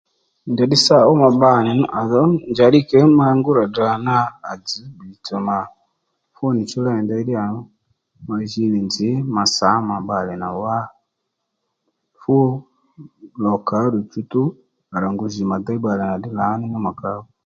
Njàddí 0.51 0.77
sáwà 0.85 1.09
ó 1.11 1.13
ma 1.21 1.27
bba 1.33 1.51
nì 1.65 1.71
nú 1.79 1.85
à 1.99 2.01
dho 2.09 2.21
njà 2.49 2.65
ddí 2.69 2.79
kě 2.89 2.99
ma 3.17 3.27
ngú 3.37 3.51
tdrà 3.67 3.89
ma 4.07 4.17
à 4.51 4.53
dzždha 4.67 5.37
nà 5.47 5.57
fú 6.35 6.45
nì 6.55 6.61
chú 6.69 6.77
léy 6.85 6.99
ndey 7.03 7.23
ddí 7.23 7.33
yà 7.39 7.45
ma 8.27 8.35
ji 8.51 8.63
nì 8.73 8.79
nzǐ 8.87 9.09
ma 9.33 9.43
sǎ 9.55 9.69
ma 9.87 9.95
bbalè 10.03 10.33
nà 10.43 10.49
wá 10.61 10.77
fú 12.19 12.35
lò 13.43 13.53
kà 13.67 13.75
ó 13.85 13.87
ddù 13.89 13.99
ddiy 14.03 14.23
dzzdjú 14.25 14.43
à 14.93 14.95
rà 15.03 15.07
ngu 15.13 15.25
djì 15.29 15.43
mà 15.51 15.57
déy 15.65 15.79
bbalè 15.81 16.07
ddí 16.17 16.29
lǎní 16.39 16.67
mà 16.85 16.91
kà 17.01 17.09
ó 17.19 17.21